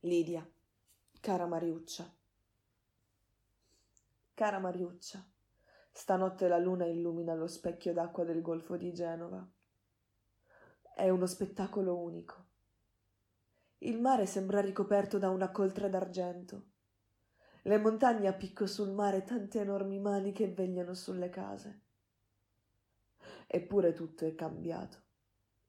Lidia, 0.00 0.46
cara 1.20 1.46
Mariuccia. 1.46 2.14
Cara 4.34 4.58
Mariuccia, 4.58 5.26
stanotte 5.90 6.48
la 6.48 6.58
luna 6.58 6.84
illumina 6.84 7.34
lo 7.34 7.46
specchio 7.46 7.94
d'acqua 7.94 8.22
del 8.22 8.42
golfo 8.42 8.76
di 8.76 8.92
Genova. 8.92 9.44
È 10.94 11.08
uno 11.08 11.26
spettacolo 11.26 11.98
unico. 11.98 12.44
Il 13.78 13.98
mare 13.98 14.26
sembra 14.26 14.60
ricoperto 14.60 15.18
da 15.18 15.30
una 15.30 15.50
coltre 15.50 15.88
d'argento. 15.88 16.66
Le 17.62 17.78
montagne 17.78 18.28
a 18.28 18.34
picco 18.34 18.66
sul 18.66 18.90
mare 18.90 19.24
tante 19.24 19.60
enormi 19.60 19.98
mani 19.98 20.32
che 20.32 20.48
vegliano 20.48 20.92
sulle 20.92 21.30
case. 21.30 21.80
Eppure 23.46 23.94
tutto 23.94 24.26
è 24.26 24.34
cambiato. 24.34 24.98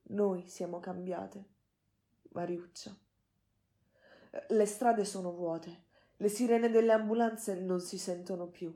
Noi 0.09 0.47
siamo 0.47 0.79
cambiate. 0.79 1.45
Mariuccia. 2.31 3.06
Le 4.49 4.65
strade 4.65 5.05
sono 5.05 5.31
vuote, 5.31 5.85
le 6.17 6.29
sirene 6.29 6.69
delle 6.69 6.91
ambulanze 6.91 7.55
non 7.55 7.79
si 7.79 7.97
sentono 7.97 8.47
più. 8.47 8.75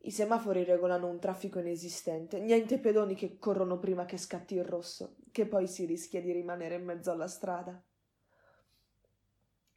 I 0.00 0.10
semafori 0.10 0.64
regolano 0.64 1.08
un 1.08 1.18
traffico 1.18 1.58
inesistente, 1.58 2.38
niente 2.38 2.78
pedoni 2.78 3.14
che 3.14 3.38
corrono 3.38 3.78
prima 3.78 4.04
che 4.04 4.16
scatti 4.16 4.54
il 4.54 4.64
rosso, 4.64 5.16
che 5.32 5.46
poi 5.46 5.66
si 5.66 5.84
rischia 5.84 6.20
di 6.20 6.32
rimanere 6.32 6.76
in 6.76 6.84
mezzo 6.84 7.10
alla 7.10 7.26
strada. 7.26 7.82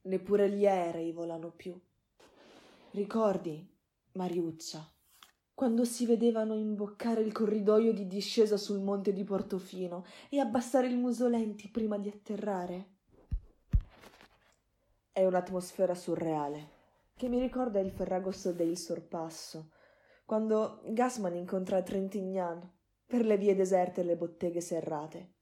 Neppure 0.03 0.49
gli 0.49 0.65
aerei 0.65 1.12
volano 1.12 1.51
più. 1.51 1.79
Ricordi, 2.91 3.67
Mariuccia, 4.13 4.89
quando 5.53 5.85
si 5.85 6.05
vedevano 6.05 6.55
imboccare 6.55 7.21
il 7.21 7.31
corridoio 7.31 7.93
di 7.93 8.07
discesa 8.07 8.57
sul 8.57 8.79
monte 8.79 9.13
di 9.13 9.23
Portofino 9.23 10.05
e 10.29 10.39
abbassare 10.39 10.87
il 10.87 10.98
muso 10.98 11.27
lenti 11.27 11.70
prima 11.70 11.98
di 11.98 12.09
atterrare? 12.09 12.99
È 15.13 15.25
un'atmosfera 15.25 15.93
surreale 15.93 16.79
che 17.17 17.27
mi 17.27 17.38
ricorda 17.38 17.81
il 17.81 17.91
Ferragosto 17.91 18.54
del 18.54 18.77
Sorpasso, 18.77 19.71
quando 20.26 20.81
Gassman 20.85 21.35
incontra 21.35 21.84
Trentignan 21.84 22.71
per 23.05 23.26
le 23.26 23.35
vie 23.37 23.54
deserte 23.54 24.01
e 24.01 24.04
le 24.05 24.15
botteghe 24.15 24.62
serrate. 24.62 25.34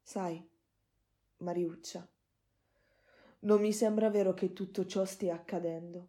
Sai, 0.00 0.42
Mariuccia, 1.36 2.08
non 3.40 3.60
mi 3.60 3.72
sembra 3.72 4.08
vero 4.08 4.32
che 4.32 4.54
tutto 4.54 4.86
ciò 4.86 5.04
stia 5.04 5.34
accadendo. 5.34 6.08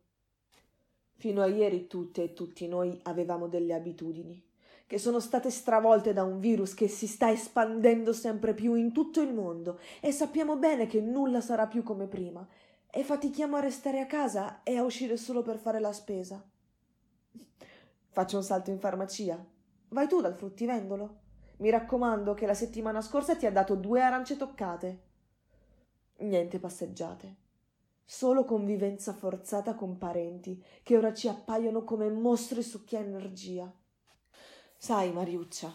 Fino 1.16 1.42
a 1.42 1.48
ieri 1.48 1.88
tutte 1.88 2.24
e 2.24 2.34
tutti 2.34 2.70
noi 2.70 2.98
avevamo 3.04 3.50
delle 3.50 3.74
abitudini 3.74 4.42
che 4.86 4.98
sono 4.98 5.20
state 5.20 5.50
stravolte 5.50 6.14
da 6.14 6.24
un 6.24 6.40
virus 6.40 6.74
che 6.74 6.88
si 6.88 7.08
sta 7.08 7.32
espandendo 7.32 8.14
sempre 8.14 8.54
più 8.54 8.76
in 8.76 8.92
tutto 8.92 9.22
il 9.22 9.34
mondo 9.34 9.80
e 10.00 10.12
sappiamo 10.12 10.58
bene 10.58 10.88
che 10.88 11.02
nulla 11.02 11.42
sarà 11.42 11.68
più 11.68 11.84
come 11.84 12.08
prima 12.08 12.46
e 12.92 13.04
fatichiamo 13.04 13.56
a 13.56 13.60
restare 13.60 14.00
a 14.00 14.06
casa 14.06 14.62
e 14.62 14.78
a 14.78 14.84
uscire 14.84 15.18
solo 15.18 15.42
per 15.42 15.58
fare 15.58 15.80
la 15.80 15.92
spesa. 15.92 16.44
Faccio 18.10 18.38
un 18.38 18.44
salto 18.44 18.70
in 18.70 18.78
farmacia. 18.78 19.44
Vai 19.90 20.08
tu 20.08 20.22
dal 20.22 20.36
fruttivendolo. 20.36 21.22
Mi 21.58 21.72
raccomando 21.72 22.36
che 22.36 22.46
la 22.46 22.54
settimana 22.54 23.02
scorsa 23.02 23.36
ti 23.36 23.48
ha 23.48 23.52
dato 23.52 23.74
due 23.74 24.02
arance 24.02 24.38
toccate. 24.38 25.02
Niente 26.18 26.60
passeggiate. 26.60 27.36
Solo 28.06 28.46
convivenza 28.46 29.14
forzata 29.14 29.74
con 29.74 29.98
parenti 29.98 30.64
che 30.84 30.96
ora 30.96 31.14
ci 31.14 31.28
appaiono 31.28 31.84
come 31.84 32.10
mostri 32.10 32.62
su 32.62 32.84
chi 32.84 32.96
ha 32.96 33.00
energia. 33.00 33.74
Sai, 34.84 35.14
Mariuccia, 35.14 35.74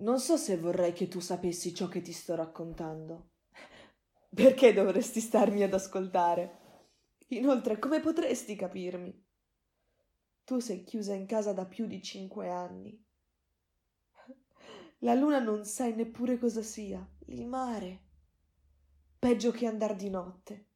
non 0.00 0.20
so 0.20 0.36
se 0.36 0.58
vorrei 0.58 0.92
che 0.92 1.08
tu 1.08 1.18
sapessi 1.18 1.72
ciò 1.72 1.88
che 1.88 2.02
ti 2.02 2.12
sto 2.12 2.34
raccontando. 2.34 3.30
Perché 4.28 4.74
dovresti 4.74 5.18
starmi 5.18 5.62
ad 5.62 5.72
ascoltare? 5.72 6.58
Inoltre, 7.28 7.78
come 7.78 8.00
potresti 8.00 8.56
capirmi? 8.56 9.18
Tu 10.44 10.58
sei 10.58 10.84
chiusa 10.84 11.14
in 11.14 11.24
casa 11.24 11.54
da 11.54 11.64
più 11.64 11.86
di 11.86 12.02
cinque 12.02 12.50
anni. 12.50 13.02
La 14.98 15.14
luna 15.14 15.38
non 15.38 15.64
sai 15.64 15.94
neppure 15.94 16.36
cosa 16.36 16.60
sia. 16.60 17.02
Il 17.28 17.46
mare 17.46 18.02
peggio 19.18 19.52
che 19.52 19.64
andar 19.64 19.96
di 19.96 20.10
notte. 20.10 20.66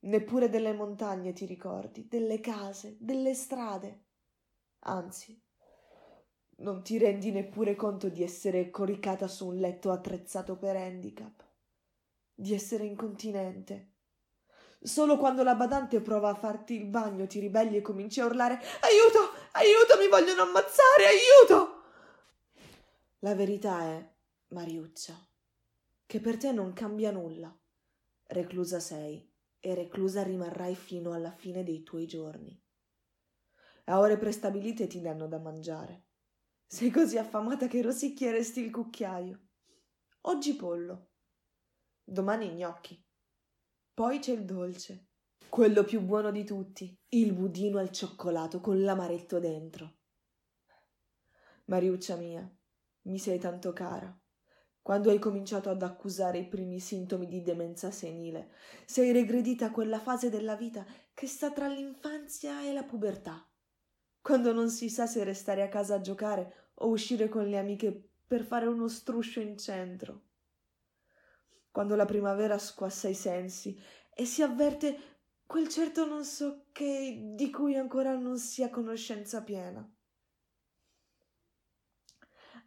Neppure 0.00 0.48
delle 0.48 0.72
montagne 0.72 1.32
ti 1.32 1.46
ricordi, 1.46 2.08
delle 2.08 2.40
case, 2.40 2.96
delle 2.98 3.34
strade. 3.34 4.06
Anzi, 4.80 5.40
non 6.64 6.82
ti 6.82 6.96
rendi 6.96 7.30
neppure 7.30 7.76
conto 7.76 8.08
di 8.08 8.22
essere 8.22 8.70
coricata 8.70 9.28
su 9.28 9.48
un 9.48 9.56
letto 9.56 9.90
attrezzato 9.90 10.56
per 10.56 10.76
handicap, 10.76 11.44
di 12.34 12.54
essere 12.54 12.84
incontinente. 12.84 13.90
Solo 14.80 15.18
quando 15.18 15.42
la 15.42 15.54
badante 15.54 16.00
prova 16.00 16.30
a 16.30 16.34
farti 16.34 16.74
il 16.74 16.86
bagno 16.86 17.26
ti 17.26 17.38
ribelli 17.38 17.76
e 17.76 17.82
cominci 17.82 18.20
a 18.20 18.24
urlare 18.24 18.54
Aiuto! 18.54 19.32
Aiuto! 19.52 19.98
Mi 19.98 20.08
vogliono 20.08 20.42
ammazzare! 20.42 21.04
Aiuto! 21.06 21.82
La 23.20 23.34
verità 23.34 23.82
è, 23.82 24.14
Mariuccia, 24.48 25.14
che 26.06 26.20
per 26.20 26.38
te 26.38 26.50
non 26.52 26.72
cambia 26.72 27.10
nulla. 27.10 27.54
Reclusa 28.26 28.80
sei 28.80 29.30
e 29.60 29.74
reclusa 29.74 30.22
rimarrai 30.22 30.74
fino 30.74 31.12
alla 31.12 31.30
fine 31.30 31.62
dei 31.62 31.82
tuoi 31.82 32.06
giorni. 32.06 32.58
A 33.84 33.98
ore 33.98 34.16
prestabilite 34.16 34.86
ti 34.86 35.02
danno 35.02 35.26
da 35.26 35.38
mangiare. 35.38 36.04
Sei 36.74 36.90
così 36.90 37.18
affamata 37.18 37.68
che 37.68 37.80
rosicchieresti 37.82 38.58
il 38.58 38.72
cucchiaio. 38.72 39.40
Oggi 40.22 40.56
pollo, 40.56 41.10
domani 42.02 42.48
gnocchi. 42.48 43.00
Poi 43.94 44.18
c'è 44.18 44.32
il 44.32 44.44
dolce, 44.44 45.10
quello 45.48 45.84
più 45.84 46.00
buono 46.00 46.32
di 46.32 46.42
tutti, 46.42 46.92
il 47.10 47.32
budino 47.32 47.78
al 47.78 47.92
cioccolato 47.92 48.60
con 48.60 48.82
l'amaretto 48.82 49.38
dentro. 49.38 49.98
Mariuccia 51.66 52.16
mia, 52.16 52.44
mi 53.02 53.20
sei 53.20 53.38
tanto 53.38 53.72
cara 53.72 54.12
quando 54.82 55.10
hai 55.10 55.20
cominciato 55.20 55.70
ad 55.70 55.80
accusare 55.80 56.38
i 56.38 56.48
primi 56.48 56.80
sintomi 56.80 57.28
di 57.28 57.42
demenza 57.42 57.92
senile. 57.92 58.50
Sei 58.84 59.12
regredita 59.12 59.66
a 59.66 59.70
quella 59.70 60.00
fase 60.00 60.28
della 60.28 60.56
vita 60.56 60.84
che 61.14 61.28
sta 61.28 61.52
tra 61.52 61.68
l'infanzia 61.68 62.64
e 62.64 62.72
la 62.72 62.82
pubertà, 62.82 63.48
quando 64.20 64.52
non 64.52 64.70
si 64.70 64.90
sa 64.90 65.06
se 65.06 65.22
restare 65.22 65.62
a 65.62 65.68
casa 65.68 65.94
a 65.94 66.00
giocare 66.00 66.62
o 66.74 66.88
uscire 66.88 67.28
con 67.28 67.46
le 67.46 67.58
amiche 67.58 68.10
per 68.26 68.44
fare 68.44 68.66
uno 68.66 68.88
struscio 68.88 69.40
in 69.40 69.56
centro. 69.56 70.22
Quando 71.70 71.94
la 71.96 72.04
primavera 72.04 72.58
squassa 72.58 73.08
i 73.08 73.14
sensi 73.14 73.78
e 74.14 74.24
si 74.24 74.42
avverte 74.42 75.12
quel 75.46 75.68
certo 75.68 76.06
non 76.06 76.24
so 76.24 76.66
che 76.72 77.32
di 77.34 77.50
cui 77.50 77.76
ancora 77.76 78.16
non 78.16 78.38
si 78.38 78.62
ha 78.62 78.70
conoscenza 78.70 79.42
piena. 79.42 79.88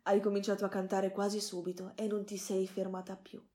Hai 0.03 0.21
cominciato 0.21 0.63
a 0.63 0.69
cantare 0.69 1.11
quasi 1.11 1.41
subito 1.41 1.91
e 1.95 2.07
non 2.07 2.23
ti 2.23 2.37
sei 2.37 2.65
fermata 2.67 3.17
più. 3.17 3.45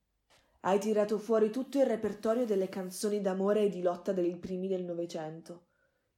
Hai 0.61 0.79
tirato 0.79 1.17
fuori 1.17 1.49
tutto 1.49 1.79
il 1.79 1.85
repertorio 1.85 2.45
delle 2.45 2.69
canzoni 2.69 3.21
d'amore 3.21 3.63
e 3.63 3.69
di 3.69 3.81
lotta 3.81 4.11
dei 4.11 4.37
primi 4.37 4.67
del 4.67 4.83
Novecento. 4.83 5.67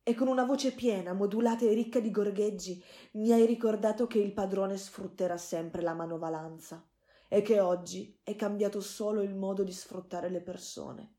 E 0.07 0.13
con 0.13 0.27
una 0.27 0.45
voce 0.45 0.71
piena, 0.71 1.13
modulata 1.13 1.65
e 1.65 1.73
ricca 1.73 1.99
di 1.99 2.11
gorgheggi, 2.11 2.79
mi 3.13 3.31
hai 3.31 3.43
ricordato 3.47 4.05
che 4.05 4.19
il 4.19 4.33
padrone 4.33 4.77
sfrutterà 4.77 5.35
sempre 5.35 5.81
la 5.81 5.95
manovalanza 5.95 6.87
e 7.27 7.41
che 7.41 7.59
oggi 7.59 8.15
è 8.21 8.35
cambiato 8.35 8.81
solo 8.81 9.23
il 9.23 9.33
modo 9.33 9.63
di 9.63 9.71
sfruttare 9.71 10.29
le 10.29 10.41
persone. 10.41 11.15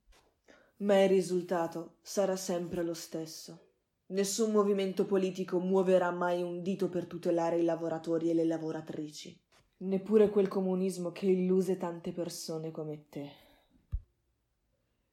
Ma 0.77 1.03
il 1.03 1.09
risultato 1.09 1.97
sarà 2.01 2.37
sempre 2.37 2.85
lo 2.85 2.95
stesso. 2.95 3.71
Nessun 4.11 4.53
movimento 4.53 5.05
politico 5.05 5.59
muoverà 5.59 6.13
mai 6.13 6.41
un 6.43 6.63
dito 6.63 6.89
per 6.89 7.07
tutelare 7.07 7.59
i 7.59 7.65
lavoratori 7.65 8.31
e 8.31 8.35
le 8.35 8.45
lavoratrici, 8.45 9.37
neppure 9.79 10.31
quel 10.31 10.47
comunismo 10.47 11.11
che 11.11 11.27
illuse 11.27 11.77
tante 11.77 12.13
persone 12.13 12.71
come 12.71 13.09
te. 13.09 13.33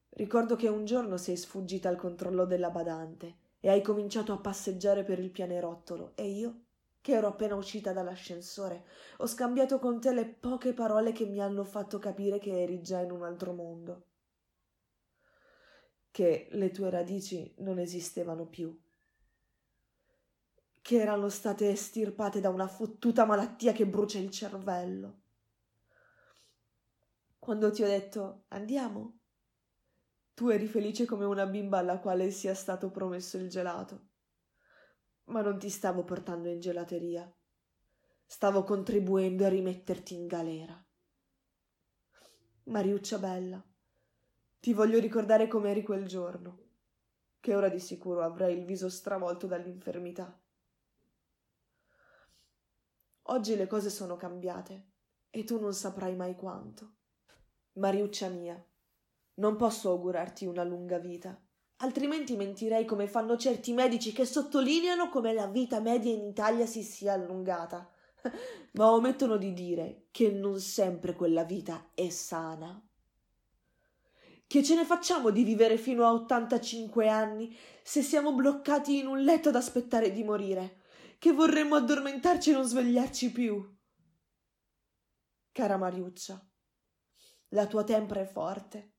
Ricordo 0.09 0.55
che 0.55 0.67
un 0.67 0.85
giorno 0.85 1.17
sei 1.17 1.37
sfuggita 1.37 1.89
al 1.89 1.97
controllo 1.97 2.45
della 2.45 2.69
badante 2.69 3.41
e 3.65 3.69
hai 3.69 3.81
cominciato 3.81 4.33
a 4.33 4.39
passeggiare 4.39 5.05
per 5.05 5.19
il 5.19 5.31
pianerottolo. 5.31 6.11
E 6.15 6.27
io, 6.27 6.65
che 6.99 7.13
ero 7.13 7.27
appena 7.27 7.55
uscita 7.55 7.93
dall'ascensore, 7.93 8.83
ho 9.19 9.25
scambiato 9.25 9.79
con 9.79 10.01
te 10.01 10.11
le 10.11 10.25
poche 10.25 10.73
parole 10.73 11.13
che 11.13 11.25
mi 11.25 11.39
hanno 11.39 11.63
fatto 11.63 11.97
capire 11.97 12.39
che 12.39 12.61
eri 12.61 12.81
già 12.81 12.99
in 12.99 13.11
un 13.11 13.23
altro 13.23 13.53
mondo. 13.53 14.07
Che 16.11 16.49
le 16.51 16.71
tue 16.71 16.89
radici 16.89 17.53
non 17.59 17.79
esistevano 17.79 18.47
più, 18.47 18.77
che 20.81 20.99
erano 20.99 21.29
state 21.29 21.69
estirpate 21.69 22.41
da 22.41 22.49
una 22.49 22.67
fottuta 22.67 23.23
malattia 23.23 23.71
che 23.71 23.87
brucia 23.87 24.19
il 24.19 24.29
cervello. 24.29 25.21
Quando 27.39 27.71
ti 27.71 27.81
ho 27.81 27.87
detto 27.87 28.43
andiamo, 28.49 29.19
tu 30.33 30.49
eri 30.49 30.67
felice 30.67 31.05
come 31.05 31.25
una 31.25 31.45
bimba 31.45 31.77
alla 31.77 31.99
quale 31.99 32.31
sia 32.31 32.53
stato 32.53 32.89
promesso 32.89 33.37
il 33.37 33.49
gelato. 33.49 34.09
Ma 35.25 35.41
non 35.41 35.59
ti 35.59 35.69
stavo 35.69 36.03
portando 36.03 36.49
in 36.49 36.59
gelateria. 36.59 37.31
Stavo 38.25 38.63
contribuendo 38.63 39.45
a 39.45 39.49
rimetterti 39.49 40.15
in 40.15 40.27
galera. 40.27 40.85
Mariuccia 42.65 43.19
bella, 43.19 43.63
Ti 44.63 44.73
voglio 44.73 44.97
ricordare 44.97 45.49
com'eri 45.49 45.83
quel 45.83 46.07
giorno, 46.07 46.69
che 47.41 47.53
ora 47.53 47.67
di 47.67 47.79
sicuro 47.79 48.23
avrai 48.23 48.57
il 48.57 48.63
viso 48.63 48.89
stravolto 48.89 49.45
dall'infermità. 49.45 50.41
Oggi 53.23 53.57
le 53.57 53.67
cose 53.67 53.89
sono 53.89 54.15
cambiate 54.15 54.91
e 55.29 55.43
tu 55.43 55.59
non 55.59 55.73
saprai 55.73 56.15
mai 56.15 56.35
quanto. 56.35 56.93
Mariuccia 57.73 58.29
mia, 58.29 58.65
non 59.35 59.55
posso 59.55 59.89
augurarti 59.89 60.45
una 60.45 60.63
lunga 60.63 60.99
vita, 60.99 61.39
altrimenti 61.77 62.35
mentirei 62.35 62.85
come 62.85 63.07
fanno 63.07 63.37
certi 63.37 63.73
medici 63.73 64.11
che 64.11 64.25
sottolineano 64.25 65.09
come 65.09 65.33
la 65.33 65.47
vita 65.47 65.79
media 65.79 66.13
in 66.13 66.23
Italia 66.23 66.65
si 66.65 66.83
sia 66.83 67.13
allungata, 67.13 67.89
ma 68.73 68.91
omettono 68.91 69.37
di 69.37 69.53
dire 69.53 70.07
che 70.11 70.29
non 70.31 70.59
sempre 70.59 71.13
quella 71.13 71.43
vita 71.43 71.89
è 71.93 72.09
sana. 72.09 72.81
Che 74.45 74.63
ce 74.63 74.75
ne 74.75 74.85
facciamo 74.85 75.31
di 75.31 75.43
vivere 75.43 75.77
fino 75.77 76.05
a 76.05 76.13
85 76.13 77.09
anni 77.09 77.57
se 77.81 78.03
siamo 78.03 78.33
bloccati 78.33 78.99
in 78.99 79.07
un 79.07 79.19
letto 79.19 79.49
ad 79.49 79.55
aspettare 79.55 80.11
di 80.11 80.23
morire? 80.23 80.81
Che 81.17 81.31
vorremmo 81.31 81.75
addormentarci 81.75 82.51
e 82.51 82.53
non 82.53 82.63
svegliarci 82.63 83.31
più. 83.31 83.77
Cara 85.51 85.77
Mariuccia, 85.77 86.45
la 87.49 87.65
tua 87.65 87.83
tempra 87.83 88.19
è 88.19 88.25
forte. 88.25 88.92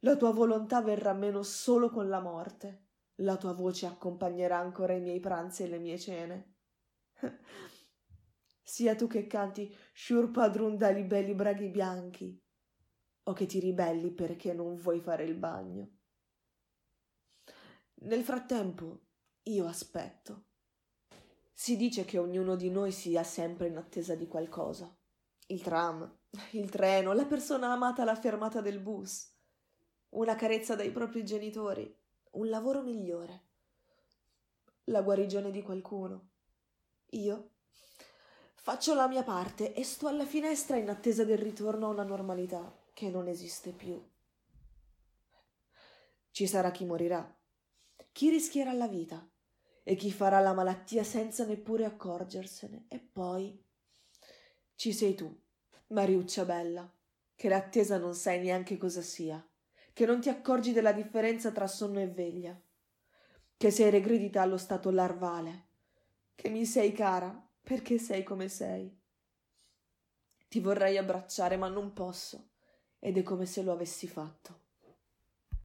La 0.00 0.16
tua 0.16 0.32
volontà 0.32 0.82
verrà 0.82 1.12
meno 1.12 1.42
solo 1.42 1.90
con 1.90 2.08
la 2.08 2.20
morte. 2.20 2.84
La 3.20 3.36
tua 3.36 3.54
voce 3.54 3.86
accompagnerà 3.86 4.58
ancora 4.58 4.92
i 4.92 5.00
miei 5.00 5.20
pranzi 5.20 5.62
e 5.62 5.68
le 5.68 5.78
mie 5.78 5.98
cene. 5.98 6.54
Sia 8.62 8.94
tu 8.94 9.06
che 9.06 9.26
canti 9.26 9.74
Shur 9.94 10.30
padrun 10.30 10.76
dali 10.76 11.04
belli 11.04 11.34
braghi 11.34 11.68
bianchi, 11.70 12.38
o 13.22 13.32
che 13.32 13.46
ti 13.46 13.58
ribelli 13.58 14.12
perché 14.12 14.52
non 14.52 14.74
vuoi 14.74 15.00
fare 15.00 15.24
il 15.24 15.34
bagno. 15.34 15.90
Nel 18.00 18.22
frattempo 18.22 19.06
io 19.44 19.66
aspetto. 19.66 20.48
Si 21.52 21.76
dice 21.76 22.04
che 22.04 22.18
ognuno 22.18 22.54
di 22.54 22.70
noi 22.70 22.92
sia 22.92 23.22
sempre 23.22 23.68
in 23.68 23.78
attesa 23.78 24.14
di 24.14 24.26
qualcosa. 24.26 24.94
Il 25.46 25.62
tram, 25.62 26.18
il 26.52 26.68
treno, 26.68 27.12
la 27.12 27.24
persona 27.24 27.72
amata 27.72 28.02
alla 28.02 28.16
fermata 28.16 28.60
del 28.60 28.80
bus, 28.80 29.35
una 30.16 30.34
carezza 30.34 30.74
dai 30.74 30.90
propri 30.90 31.24
genitori, 31.24 31.94
un 32.32 32.48
lavoro 32.48 32.82
migliore, 32.82 33.42
la 34.84 35.02
guarigione 35.02 35.50
di 35.50 35.62
qualcuno. 35.62 36.30
Io 37.10 37.50
faccio 38.54 38.94
la 38.94 39.08
mia 39.08 39.22
parte 39.22 39.74
e 39.74 39.84
sto 39.84 40.08
alla 40.08 40.24
finestra 40.24 40.76
in 40.76 40.88
attesa 40.88 41.24
del 41.24 41.38
ritorno 41.38 41.86
a 41.86 41.90
una 41.90 42.02
normalità 42.02 42.74
che 42.94 43.10
non 43.10 43.28
esiste 43.28 43.72
più. 43.72 44.02
Ci 46.30 46.46
sarà 46.46 46.70
chi 46.70 46.84
morirà, 46.84 47.38
chi 48.12 48.30
rischierà 48.30 48.72
la 48.72 48.88
vita 48.88 49.26
e 49.82 49.96
chi 49.96 50.10
farà 50.10 50.40
la 50.40 50.54
malattia 50.54 51.04
senza 51.04 51.44
neppure 51.44 51.84
accorgersene. 51.84 52.86
E 52.88 52.98
poi 52.98 53.62
ci 54.76 54.94
sei 54.94 55.14
tu, 55.14 55.34
Mariuccia 55.88 56.44
bella, 56.46 56.90
che 57.34 57.48
l'attesa 57.48 57.98
non 57.98 58.14
sai 58.14 58.40
neanche 58.40 58.78
cosa 58.78 59.02
sia, 59.02 59.46
che 59.96 60.04
non 60.04 60.20
ti 60.20 60.28
accorgi 60.28 60.74
della 60.74 60.92
differenza 60.92 61.50
tra 61.52 61.66
sonno 61.66 62.00
e 62.00 62.06
veglia, 62.06 62.54
che 63.56 63.70
sei 63.70 63.88
regredita 63.88 64.42
allo 64.42 64.58
stato 64.58 64.90
larvale, 64.90 65.68
che 66.34 66.50
mi 66.50 66.66
sei 66.66 66.92
cara 66.92 67.34
perché 67.62 67.96
sei 67.96 68.22
come 68.22 68.50
sei. 68.50 68.94
Ti 70.48 70.60
vorrei 70.60 70.98
abbracciare, 70.98 71.56
ma 71.56 71.68
non 71.68 71.94
posso 71.94 72.50
ed 72.98 73.16
è 73.16 73.22
come 73.22 73.46
se 73.46 73.62
lo 73.62 73.72
avessi 73.72 74.06
fatto. 74.06 74.65